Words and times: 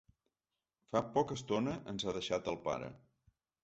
Fa 0.95 1.03
poca 1.19 1.39
estona 1.41 1.79
ens 1.95 2.09
ha 2.09 2.19
deixat 2.19 2.53
el 2.57 2.63
pare. 2.69 2.95